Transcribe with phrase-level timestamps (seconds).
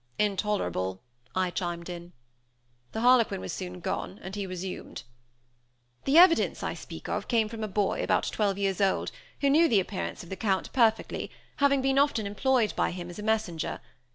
[0.17, 1.03] "Intolerable!"
[1.35, 2.13] I chimed in.
[2.91, 5.03] The harlequin was soon gone, and he resumed.
[6.05, 9.11] "The evidence I speak of came from a boy, about twelve years old,
[9.41, 13.19] who knew the appearance of the Count perfectly, having been often employed by him as
[13.19, 13.79] a messenger.